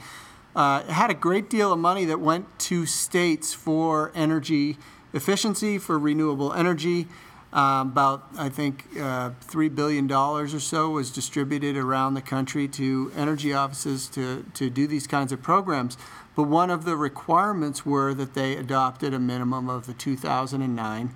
Uh, 0.54 0.82
It 0.86 0.92
had 0.92 1.10
a 1.10 1.14
great 1.14 1.48
deal 1.48 1.72
of 1.72 1.78
money 1.78 2.04
that 2.04 2.20
went 2.20 2.58
to 2.60 2.86
states 2.86 3.54
for 3.54 4.12
energy 4.14 4.76
efficiency, 5.12 5.78
for 5.78 5.98
renewable 5.98 6.52
energy. 6.52 7.08
Um, 7.52 7.88
About, 7.88 8.26
I 8.36 8.50
think, 8.50 8.84
uh, 8.96 9.30
$3 9.48 9.74
billion 9.74 10.10
or 10.12 10.46
so 10.46 10.90
was 10.90 11.10
distributed 11.10 11.76
around 11.76 12.14
the 12.14 12.20
country 12.20 12.68
to 12.68 13.10
energy 13.16 13.54
offices 13.54 14.08
to, 14.08 14.44
to 14.54 14.68
do 14.68 14.86
these 14.86 15.06
kinds 15.06 15.32
of 15.32 15.40
programs. 15.40 15.96
But 16.36 16.44
one 16.44 16.70
of 16.70 16.84
the 16.84 16.96
requirements 16.96 17.84
were 17.84 18.14
that 18.14 18.34
they 18.34 18.56
adopted 18.56 19.12
a 19.14 19.18
minimum 19.18 19.68
of 19.68 19.86
the 19.86 19.94
2009 19.94 21.10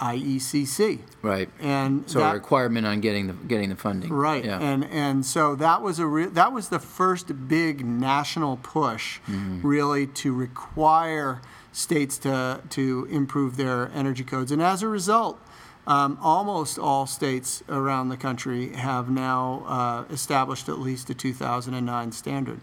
IECC. 0.00 1.00
right. 1.22 1.48
And 1.60 2.08
So 2.10 2.20
a 2.20 2.22
that, 2.24 2.34
requirement 2.34 2.86
on 2.86 3.00
getting 3.00 3.26
the 3.28 3.32
getting 3.32 3.68
the 3.68 3.76
funding. 3.76 4.12
Right, 4.12 4.44
Yeah. 4.44 4.58
and 4.60 4.84
and 4.84 5.24
so 5.24 5.54
that 5.56 5.82
was 5.82 5.98
a 6.00 6.06
re- 6.06 6.26
that 6.26 6.52
was 6.52 6.68
the 6.68 6.78
first 6.80 7.48
big 7.48 7.84
national 7.84 8.56
push, 8.56 9.20
Mm-hmm. 9.28 9.66
really 9.66 10.06
to 10.08 10.32
require 10.34 11.40
states 11.72 12.18
to 12.18 12.60
to 12.70 13.06
improve 13.10 13.56
their 13.56 13.90
energy 13.94 14.24
codes, 14.24 14.50
and 14.50 14.60
as 14.60 14.82
a 14.82 14.88
result, 14.88 15.38
um, 15.86 16.18
almost 16.20 16.76
all 16.78 17.06
states 17.06 17.62
around 17.68 18.08
the 18.08 18.16
country 18.16 18.72
have 18.74 19.08
now 19.10 19.62
uh, 19.68 20.12
established 20.12 20.68
at 20.68 20.78
least 20.80 21.08
a 21.10 21.14
2009 21.14 22.10
standard. 22.12 22.60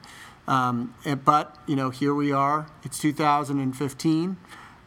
Um, 0.48 0.94
and- 1.06 1.24
but 1.24 1.56
you 1.68 1.76
know, 1.76 1.90
here 1.90 2.14
we 2.14 2.32
are. 2.32 2.68
It's 2.84 3.00
2015. 3.00 4.38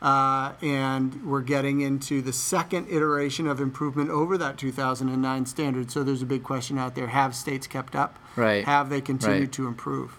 Uh, 0.03 0.53
and 0.61 1.25
we're 1.25 1.41
getting 1.41 1.81
into 1.81 2.21
the 2.21 2.33
second 2.33 2.87
iteration 2.91 3.47
of 3.47 3.59
improvement 3.59 4.11
over 4.11 4.37
that 4.37 4.59
2009 4.59 5.47
standard. 5.47 5.91
So 5.91 6.05
there's 6.05 6.21
a 6.21 6.27
big 6.27 6.43
question 6.43 6.77
out 6.79 6.95
there: 6.95 7.07
Have 7.07 7.35
states 7.35 7.67
kept 7.67 7.97
up? 7.97 8.19
Right. 8.37 8.65
Have 8.67 8.91
they 8.91 9.01
continued 9.01 9.41
Right. 9.41 9.53
to 9.53 9.67
improve? 9.67 10.19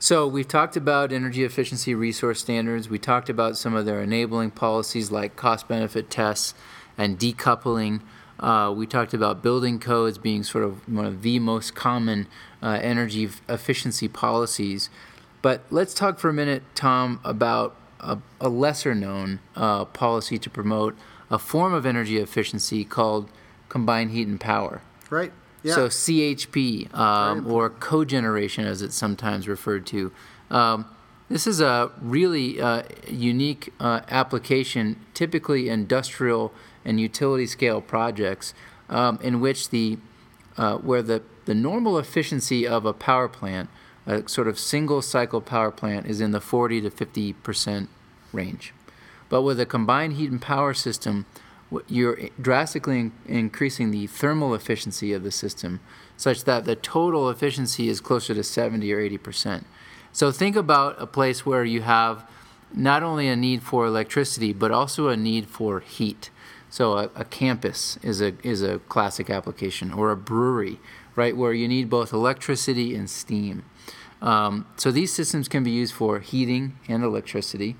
So 0.00 0.26
we've 0.26 0.48
talked 0.48 0.76
about 0.76 1.12
energy 1.12 1.44
efficiency 1.44 1.94
resource 1.94 2.40
standards. 2.40 2.88
We 2.88 2.98
talked 2.98 3.28
about 3.28 3.56
some 3.56 3.74
of 3.74 3.84
their 3.86 4.00
enabling 4.02 4.52
policies 4.52 5.12
like 5.12 5.36
cost 5.36 5.68
benefit 5.68 6.10
tests 6.10 6.54
and 6.98 7.16
decoupling. 7.16 8.00
Uh, 8.40 8.72
we 8.74 8.86
talked 8.86 9.14
about 9.14 9.42
building 9.42 9.78
codes 9.78 10.18
being 10.18 10.42
sort 10.42 10.64
of 10.64 10.88
one 10.88 11.04
of 11.04 11.22
the 11.22 11.38
most 11.38 11.74
common 11.74 12.26
uh, 12.62 12.78
energy 12.82 13.26
f- 13.26 13.42
efficiency 13.48 14.08
policies. 14.08 14.90
But 15.42 15.62
let's 15.70 15.94
talk 15.94 16.18
for 16.18 16.30
a 16.30 16.32
minute, 16.32 16.62
Tom, 16.74 17.20
about 17.22 17.76
a, 18.00 18.18
a 18.40 18.48
lesser 18.48 18.94
known 18.94 19.40
uh, 19.54 19.84
policy 19.84 20.38
to 20.38 20.50
promote 20.50 20.96
a 21.30 21.38
form 21.38 21.72
of 21.72 21.86
energy 21.86 22.18
efficiency 22.18 22.84
called 22.84 23.28
combined 23.68 24.10
heat 24.10 24.26
and 24.26 24.40
power. 24.40 24.82
Right. 25.10 25.32
Yeah. 25.62 25.74
So 25.74 25.88
CHP 25.88 26.94
um, 26.94 27.46
or 27.46 27.68
cogeneration, 27.68 28.64
as 28.64 28.80
it's 28.80 28.96
sometimes 28.96 29.46
referred 29.46 29.86
to. 29.86 30.12
Um, 30.50 30.86
this 31.30 31.46
is 31.46 31.60
a 31.60 31.92
really 32.02 32.60
uh, 32.60 32.82
unique 33.06 33.72
uh, 33.78 34.00
application, 34.08 34.96
typically 35.14 35.68
industrial 35.68 36.52
and 36.84 37.00
utility 37.00 37.46
scale 37.46 37.80
projects, 37.80 38.52
um, 38.88 39.18
in 39.22 39.40
which 39.40 39.70
the 39.70 39.96
uh, 40.56 40.76
where 40.78 41.02
the, 41.02 41.22
the 41.44 41.54
normal 41.54 41.98
efficiency 41.98 42.66
of 42.66 42.84
a 42.84 42.92
power 42.92 43.28
plant, 43.28 43.70
a 44.06 44.28
sort 44.28 44.48
of 44.48 44.58
single 44.58 45.00
cycle 45.00 45.40
power 45.40 45.70
plant, 45.70 46.04
is 46.06 46.20
in 46.20 46.32
the 46.32 46.40
40 46.40 46.80
to 46.80 46.90
50 46.90 47.32
percent 47.34 47.88
range. 48.32 48.74
But 49.28 49.42
with 49.42 49.60
a 49.60 49.66
combined 49.66 50.14
heat 50.14 50.32
and 50.32 50.42
power 50.42 50.74
system, 50.74 51.26
you're 51.86 52.18
drastically 52.40 52.98
in- 52.98 53.12
increasing 53.26 53.92
the 53.92 54.08
thermal 54.08 54.52
efficiency 54.52 55.12
of 55.12 55.22
the 55.22 55.30
system 55.30 55.78
such 56.16 56.42
that 56.42 56.64
the 56.64 56.74
total 56.74 57.30
efficiency 57.30 57.88
is 57.88 58.00
closer 58.00 58.34
to 58.34 58.42
70 58.42 58.92
or 58.92 58.98
80 58.98 59.18
percent. 59.18 59.66
So 60.12 60.32
think 60.32 60.56
about 60.56 61.00
a 61.00 61.06
place 61.06 61.46
where 61.46 61.64
you 61.64 61.82
have 61.82 62.28
not 62.72 63.02
only 63.02 63.28
a 63.28 63.36
need 63.36 63.62
for 63.62 63.86
electricity, 63.86 64.52
but 64.52 64.70
also 64.70 65.08
a 65.08 65.16
need 65.16 65.46
for 65.46 65.80
heat. 65.80 66.30
So 66.68 66.98
a, 66.98 67.10
a 67.14 67.24
campus 67.24 67.98
is 68.02 68.20
a, 68.20 68.34
is 68.46 68.62
a 68.62 68.78
classic 68.78 69.28
application, 69.28 69.92
or 69.92 70.10
a 70.10 70.16
brewery, 70.16 70.78
right, 71.16 71.36
where 71.36 71.52
you 71.52 71.66
need 71.66 71.90
both 71.90 72.12
electricity 72.12 72.94
and 72.94 73.10
steam. 73.10 73.64
Um, 74.22 74.66
so 74.76 74.90
these 74.90 75.12
systems 75.12 75.48
can 75.48 75.64
be 75.64 75.70
used 75.70 75.94
for 75.94 76.20
heating 76.20 76.78
and 76.88 77.02
electricity. 77.02 77.76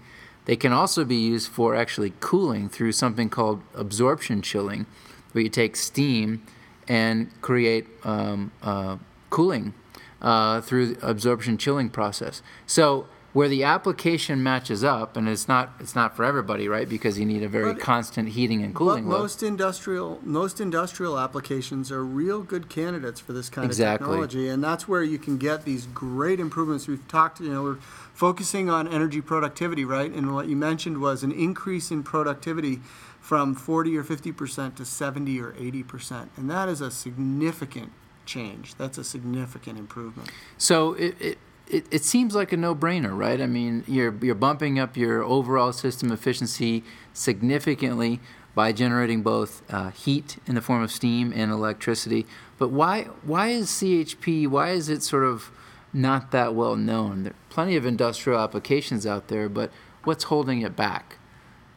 They 0.47 0.57
can 0.57 0.73
also 0.73 1.05
be 1.05 1.17
used 1.17 1.49
for 1.49 1.77
actually 1.77 2.15
cooling 2.19 2.69
through 2.69 2.93
something 2.93 3.29
called 3.29 3.63
absorption 3.75 4.43
chilling, 4.43 4.87
where 5.33 5.45
you 5.45 5.51
take 5.51 5.77
steam 5.77 6.43
and 6.89 7.31
create 7.41 7.87
um, 8.03 8.51
uh, 8.63 8.97
cooling 9.29 9.75
uh, 10.23 10.61
through 10.61 10.95
the 10.95 11.07
absorption 11.09 11.57
chilling 11.59 11.89
process. 11.91 12.43
So 12.67 13.07
where 13.33 13.49
the 13.49 13.63
application 13.63 14.43
matches 14.43 14.83
up, 14.83 15.17
and 15.17 15.29
it's 15.29 15.47
not 15.47 15.73
it's 15.79 15.95
not 15.95 16.17
for 16.17 16.25
everybody, 16.25 16.67
right? 16.67 16.89
Because 16.89 17.17
you 17.19 17.25
need 17.25 17.45
a 17.45 17.49
very 17.49 17.75
But- 17.75 17.81
constant 17.83 18.31
heating 18.31 18.61
and 18.63 18.75
But 18.75 18.79
cooling 18.79 19.09
load. 19.09 19.19
most 19.21 19.43
industrial, 19.43 20.19
most 20.25 20.61
industrial 20.61 21.17
applications 21.17 21.93
are 21.93 22.05
real 22.05 22.41
good 22.43 22.69
candidates 22.69 23.21
for 23.21 23.33
this 23.33 23.49
kind 23.49 23.65
Exactly. 23.67 24.05
of 24.07 24.11
technology, 24.11 24.49
and 24.49 24.65
that's 24.65 24.89
where 24.89 25.05
you 25.05 25.17
can 25.19 25.39
get 25.39 25.65
these 25.65 25.87
great 25.95 26.41
improvements. 26.41 26.89
We've 26.89 27.07
talked, 27.07 27.41
you 27.41 27.53
know, 27.53 27.63
we're 27.63 27.77
focusing 28.15 28.69
on 28.69 28.89
energy 28.89 29.21
productivity, 29.21 29.85
right? 29.85 30.13
And 30.13 30.35
what 30.35 30.49
you 30.49 30.57
mentioned 30.57 30.99
was 30.99 31.23
an 31.23 31.31
increase 31.31 31.93
in 31.93 32.03
productivity 32.03 32.81
from 33.21 33.55
40 33.55 33.97
or 33.97 34.03
50 34.03 34.33
percent 34.33 34.75
to 34.77 34.85
70 34.85 35.41
or 35.41 35.55
80 35.57 35.85
percent, 35.85 36.31
and 36.37 36.51
that 36.51 36.69
is 36.69 36.81
a 36.81 36.91
significant 36.91 37.93
change. 38.31 38.75
That's 38.77 38.97
a 38.97 39.05
significant 39.05 39.79
improvement. 39.79 40.31
So 40.57 40.95
it, 40.95 41.15
it, 41.21 41.39
it, 41.67 41.87
it 41.91 42.05
seems 42.05 42.35
like 42.35 42.53
a 42.53 42.57
no-brainer, 42.57 43.17
right? 43.17 43.41
I 43.41 43.47
mean, 43.47 43.85
you're 43.87 44.15
you're 44.23 44.35
bumping 44.35 44.79
up 44.79 44.97
your 44.97 45.23
overall 45.23 45.73
system 45.73 46.11
efficiency 46.13 46.85
significantly 47.13 48.21
by 48.55 48.73
generating 48.73 49.23
both 49.23 49.63
uh, 49.73 49.91
heat 49.91 50.39
in 50.47 50.55
the 50.55 50.61
form 50.61 50.83
of 50.83 50.91
steam 50.91 51.33
and 51.35 51.51
electricity. 51.51 52.27
But 52.59 52.71
why 52.71 53.05
why 53.23 53.49
is 53.49 53.69
CHP? 53.69 54.49
Why 54.49 54.71
is 54.71 54.89
it 54.89 55.03
sort 55.03 55.25
of 55.25 55.51
not 55.93 56.31
that 56.31 56.55
well 56.55 56.77
known? 56.77 57.25
There 57.25 57.33
are 57.33 57.37
plenty 57.51 57.77
of 57.77 57.85
industrial 57.85 58.41
applications 58.41 59.07
out 59.07 59.29
there, 59.29 59.49
but 59.49 59.71
what's 60.05 60.25
holding 60.25 60.63
it 60.63 60.77
back? 60.77 61.19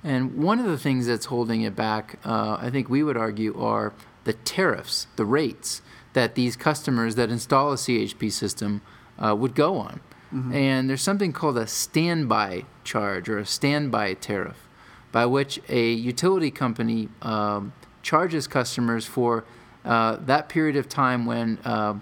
And 0.04 0.36
one 0.36 0.60
of 0.60 0.66
the 0.66 0.78
things 0.78 1.08
that's 1.08 1.28
holding 1.28 1.62
it 1.62 1.76
back, 1.78 2.20
uh, 2.26 2.58
I 2.60 2.70
think 2.70 2.90
we 2.90 3.04
would 3.04 3.16
argue, 3.16 3.58
are 3.58 3.94
the 4.26 4.34
tariffs, 4.34 5.08
the 5.16 5.24
rates 5.24 5.82
that 6.14 6.36
these 6.36 6.56
customers 6.56 7.16
that 7.16 7.30
install 7.30 7.72
a 7.72 7.76
CHP 7.76 8.32
system 8.32 8.82
uh, 9.20 9.36
would 9.36 9.56
go 9.56 9.78
on. 9.78 10.00
And 10.52 10.90
there's 10.90 11.04
something 11.04 11.32
called 11.32 11.60
a 11.60 11.68
standby 11.68 12.66
charge 12.84 13.30
or 13.30 13.38
a 13.38 13.46
standby 13.46 14.16
tariff, 14.16 14.68
by 15.12 15.28
which 15.28 15.60
a 15.70 15.92
utility 15.92 16.50
company 16.50 17.10
um, 17.22 17.72
charges 18.02 18.48
customers 18.48 19.06
for 19.06 19.46
uh, 19.86 20.18
that 20.26 20.50
period 20.50 20.76
of 20.76 20.90
time 20.90 21.28
when 21.28 21.60
uh, 21.64 21.96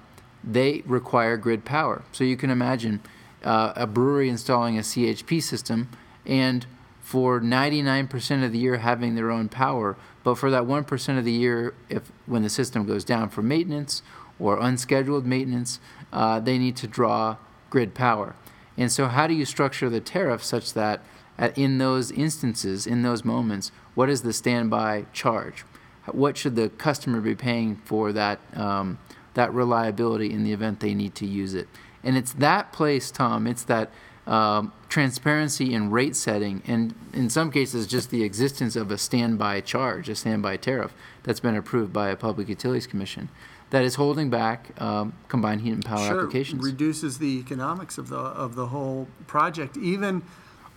they 0.44 0.82
require 0.86 1.36
grid 1.36 1.66
power. 1.66 2.04
So 2.14 2.24
you 2.24 2.38
can 2.38 2.50
imagine 2.50 3.02
uh, 3.44 3.74
a 3.76 3.86
brewery 3.86 4.30
installing 4.30 4.78
a 4.78 4.82
CHP 4.82 5.44
system 5.44 5.90
and 6.26 6.66
for 7.02 7.42
99% 7.42 8.46
of 8.46 8.52
the 8.52 8.60
year 8.60 8.78
having 8.78 9.16
their 9.16 9.32
own 9.32 9.50
power, 9.50 9.98
but 10.24 10.36
for 10.36 10.52
that 10.52 10.64
1% 10.64 11.18
of 11.18 11.26
the 11.26 11.32
year, 11.32 11.74
if 11.90 12.12
when 12.26 12.44
the 12.44 12.50
system 12.50 12.86
goes 12.86 13.04
down 13.04 13.30
for 13.30 13.42
maintenance 13.42 14.04
or 14.40 14.60
unscheduled 14.60 15.26
maintenance, 15.26 15.80
uh, 16.14 16.40
they 16.40 16.58
need 16.58 16.76
to 16.78 16.88
draw 16.88 17.38
grid 17.70 17.94
power. 17.94 18.36
And 18.78 18.92
so, 18.92 19.08
how 19.08 19.28
do 19.28 19.34
you 19.34 19.46
structure 19.46 19.90
the 19.90 20.00
tariff 20.00 20.44
such 20.44 20.74
that 20.74 21.02
at, 21.38 21.58
in 21.58 21.78
those 21.78 22.12
instances, 22.12 22.86
in 22.88 23.02
those 23.02 23.26
moments, 23.26 23.72
what 23.96 24.10
is 24.10 24.22
the 24.22 24.34
standby 24.34 25.06
charge? 25.14 25.66
What 26.12 26.38
should 26.38 26.56
the 26.56 26.70
customer 26.70 27.22
be 27.22 27.36
paying 27.36 27.76
for 27.86 28.12
that 28.14 28.40
um, 28.56 29.00
that 29.34 29.54
reliability 29.54 30.32
in 30.32 30.44
the 30.44 30.52
event 30.54 30.80
they 30.80 30.94
need 30.94 31.16
to 31.16 31.26
use 31.26 31.54
it? 31.54 31.68
And 32.04 32.18
it's 32.18 32.34
that 32.34 32.72
place, 32.72 33.12
Tom. 33.12 33.46
It's 33.48 33.64
that 33.64 33.92
um, 34.28 34.72
transparency 34.88 35.74
in 35.74 35.90
rate 35.90 36.16
setting, 36.16 36.62
and 36.68 36.94
in 37.14 37.30
some 37.30 37.52
cases, 37.52 37.88
just 37.88 38.10
the 38.12 38.24
existence 38.24 38.76
of 38.76 38.92
a 38.92 38.98
standby 38.98 39.62
charge, 39.62 40.10
a 40.10 40.16
standby 40.16 40.58
tariff 40.58 40.94
that's 41.24 41.40
been 41.40 41.56
approved 41.56 41.92
by 41.92 42.10
a 42.10 42.16
Public 42.16 42.48
Utilities 42.48 42.88
Commission, 42.88 43.30
that 43.72 43.84
is 43.84 43.96
holding 43.96 44.30
back 44.30 44.80
um, 44.82 45.14
combined 45.28 45.62
heat 45.62 45.72
and 45.72 45.86
power 45.86 46.08
sure, 46.08 46.20
applications, 46.20 46.64
reduces 46.64 47.18
the 47.18 47.40
economics 47.40 47.98
of 47.98 48.10
the 48.10 48.18
of 48.18 48.56
the 48.56 48.68
whole 48.68 49.08
project, 49.28 49.78
even 49.78 50.22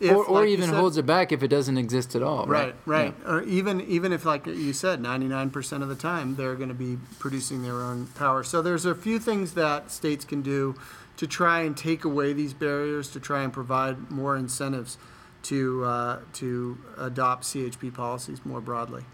if, 0.00 0.12
or, 0.12 0.24
or 0.24 0.40
like 0.40 0.48
even 0.48 0.70
said- 0.70 0.78
holds 0.78 0.96
it 0.96 1.04
back 1.04 1.32
if 1.32 1.42
it 1.42 1.48
doesn't 1.48 1.76
exist 1.76 2.14
at 2.16 2.22
all. 2.22 2.46
Right, 2.46 2.74
right. 2.86 3.14
Yeah. 3.22 3.30
Or 3.30 3.42
even 3.42 3.80
even 3.82 4.12
if, 4.12 4.24
like 4.24 4.46
you 4.46 4.72
said, 4.72 5.00
ninety-nine 5.00 5.50
percent 5.50 5.82
of 5.82 5.88
the 5.88 5.94
time 5.94 6.36
they're 6.36 6.54
going 6.54 6.68
to 6.68 6.74
be 6.74 6.98
producing 7.18 7.62
their 7.62 7.82
own 7.82 8.06
power. 8.14 8.42
So 8.42 8.62
there's 8.62 8.86
a 8.86 8.94
few 8.94 9.18
things 9.18 9.54
that 9.54 9.90
states 9.90 10.24
can 10.24 10.40
do 10.42 10.76
to 11.16 11.26
try 11.26 11.60
and 11.60 11.76
take 11.76 12.04
away 12.04 12.32
these 12.32 12.54
barriers, 12.54 13.10
to 13.10 13.20
try 13.20 13.42
and 13.42 13.52
provide 13.52 14.10
more 14.10 14.36
incentives 14.36 14.98
to 15.44 15.84
uh, 15.84 16.18
to 16.34 16.78
adopt 16.98 17.44
CHP 17.44 17.94
policies 17.94 18.44
more 18.44 18.60
broadly. 18.60 19.04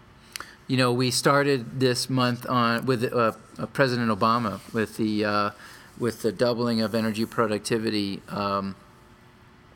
You 0.67 0.77
know, 0.77 0.93
we 0.93 1.11
started 1.11 1.79
this 1.79 2.09
month 2.09 2.49
on 2.49 2.85
with 2.85 3.03
uh, 3.03 3.33
uh, 3.59 3.65
President 3.67 4.09
Obama 4.09 4.59
with 4.73 4.97
the 4.97 5.25
uh, 5.25 5.49
with 5.97 6.21
the 6.21 6.31
doubling 6.31 6.81
of 6.81 6.95
energy 6.95 7.25
productivity 7.25 8.21
um, 8.29 8.75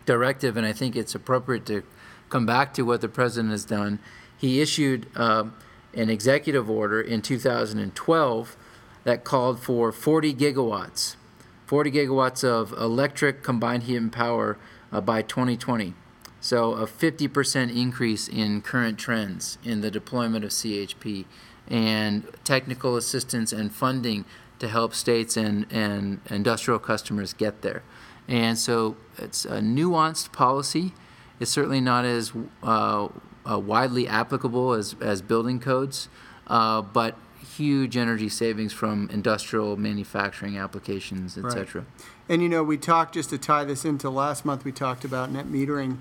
directive, 0.05 0.57
and 0.57 0.65
I 0.65 0.73
think 0.73 0.95
it's 0.95 1.13
appropriate 1.13 1.65
to 1.67 1.83
come 2.29 2.45
back 2.45 2.73
to 2.75 2.83
what 2.83 3.01
the 3.01 3.09
president 3.09 3.51
has 3.51 3.65
done. 3.65 3.99
He 4.37 4.61
issued 4.61 5.07
um 5.15 5.53
an 5.95 6.09
executive 6.09 6.69
order 6.69 7.01
in 7.01 7.21
2012 7.21 8.57
that 9.03 9.23
called 9.23 9.59
for 9.59 9.91
40 9.91 10.33
gigawatts, 10.33 11.15
40 11.65 11.91
gigawatts 11.91 12.43
of 12.43 12.71
electric 12.73 13.43
combined 13.43 13.83
heat 13.83 13.97
and 13.97 14.11
power 14.11 14.57
uh, 14.91 15.01
by 15.01 15.21
2020. 15.21 15.93
So 16.39 16.73
a 16.73 16.85
50% 16.85 17.75
increase 17.75 18.27
in 18.27 18.61
current 18.61 18.99
trends 18.99 19.57
in 19.63 19.81
the 19.81 19.89
deployment 19.89 20.45
of 20.45 20.51
CHP 20.51 21.25
and 21.67 22.27
technical 22.43 22.95
assistance 22.95 23.51
and 23.51 23.73
funding 23.73 24.25
to 24.59 24.67
help 24.67 24.93
states 24.93 25.35
and, 25.35 25.65
and 25.71 26.21
industrial 26.29 26.79
customers 26.79 27.33
get 27.33 27.61
there. 27.63 27.81
And 28.27 28.57
so 28.57 28.95
it's 29.17 29.45
a 29.45 29.59
nuanced 29.59 30.31
policy. 30.31 30.93
It's 31.39 31.51
certainly 31.51 31.81
not 31.81 32.05
as 32.05 32.31
uh, 32.63 33.07
uh, 33.49 33.59
widely 33.59 34.07
applicable 34.07 34.73
as, 34.73 34.95
as 35.01 35.21
building 35.21 35.59
codes, 35.59 36.09
uh, 36.47 36.81
but 36.81 37.17
huge 37.57 37.95
energy 37.97 38.29
savings 38.29 38.73
from 38.73 39.09
industrial 39.11 39.77
manufacturing 39.77 40.57
applications, 40.57 41.37
et 41.37 41.43
Right. 41.43 41.53
cetera. 41.53 41.85
And 42.27 42.41
you 42.41 42.49
know, 42.49 42.63
we 42.63 42.77
talked 42.77 43.13
just 43.13 43.29
to 43.29 43.37
tie 43.37 43.63
this 43.63 43.85
into 43.85 44.09
last 44.09 44.45
month. 44.45 44.65
We 44.65 44.71
talked 44.71 45.05
about 45.05 45.31
net 45.31 45.47
metering 45.47 45.99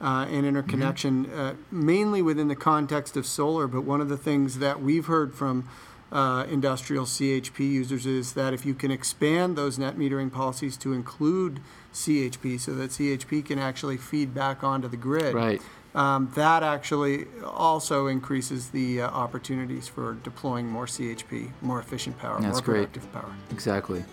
uh, 0.00 0.26
and 0.30 0.44
interconnection, 0.44 1.26
uh, 1.30 1.54
mainly 1.70 2.20
within 2.22 2.48
the 2.48 2.56
context 2.56 3.16
of 3.16 3.24
solar. 3.24 3.66
But 3.66 3.82
one 3.82 4.00
of 4.00 4.08
the 4.08 4.16
things 4.18 4.58
that 4.58 4.82
we've 4.82 5.06
heard 5.06 5.34
from 5.34 5.68
uh, 6.12 6.44
industrial 6.50 7.04
CHP 7.04 7.60
users 7.60 8.06
is 8.06 8.34
that 8.34 8.52
if 8.54 8.64
you 8.66 8.74
can 8.74 8.90
expand 8.90 9.56
those 9.56 9.78
net 9.78 9.96
metering 9.98 10.30
policies 10.30 10.76
to 10.78 10.92
include 10.92 11.60
CHP, 11.92 12.60
so 12.60 12.74
that 12.74 12.90
CHP 12.90 13.44
can 13.44 13.58
actually 13.58 13.96
feed 13.96 14.34
back 14.34 14.62
onto 14.62 14.86
the 14.86 14.96
grid, 14.98 15.34
Right. 15.34 15.60
Um, 15.96 16.30
that 16.34 16.62
actually 16.62 17.26
also 17.44 18.06
increases 18.06 18.68
the 18.70 19.00
uh, 19.00 19.08
opportunities 19.08 19.88
for 19.88 20.14
deploying 20.22 20.66
more 20.68 20.84
CHP, 20.86 21.50
more 21.62 21.80
efficient 21.80 22.18
power, 22.18 22.38
That's 22.40 22.58
more 22.58 22.62
great. 22.62 22.92
productive 22.92 23.12
power. 23.12 23.32
Exactly. 23.50 24.04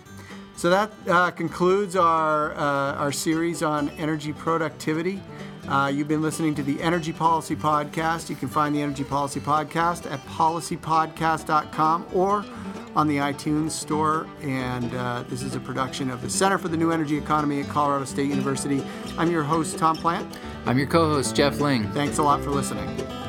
So 0.56 0.70
that 0.70 0.90
uh, 1.08 1.30
concludes 1.32 1.94
our, 1.94 2.54
uh, 2.54 2.94
our 2.94 3.12
series 3.12 3.62
on 3.62 3.90
energy 3.90 4.32
productivity. 4.32 5.20
Uh, 5.68 5.90
you've 5.92 6.08
been 6.08 6.22
listening 6.22 6.54
to 6.54 6.62
the 6.62 6.80
Energy 6.80 7.12
Policy 7.12 7.56
Podcast. 7.56 8.30
You 8.30 8.36
can 8.36 8.48
find 8.48 8.74
the 8.74 8.80
Energy 8.80 9.04
Policy 9.04 9.40
Podcast 9.40 10.10
at 10.10 10.24
policypodcast.com 10.26 12.06
or 12.14 12.44
on 12.96 13.08
the 13.08 13.16
iTunes 13.16 13.70
Store. 13.70 14.26
And 14.42 14.94
uh, 14.94 15.24
this 15.28 15.42
is 15.42 15.54
a 15.54 15.60
production 15.60 16.10
of 16.10 16.22
the 16.22 16.30
Center 16.30 16.58
for 16.58 16.68
the 16.68 16.76
New 16.76 16.90
Energy 16.90 17.16
Economy 17.16 17.60
at 17.60 17.68
Colorado 17.68 18.04
State 18.04 18.28
University. 18.28 18.82
I'm 19.18 19.30
your 19.30 19.42
host, 19.42 19.78
Tom 19.78 19.96
Plant. 19.96 20.38
I'm 20.66 20.78
your 20.78 20.86
co 20.86 21.08
host, 21.08 21.36
Jeff 21.36 21.54
Lyng. 21.58 21.92
Thanks 21.92 22.18
a 22.18 22.22
lot 22.22 22.42
for 22.42 22.50
listening. 22.50 23.23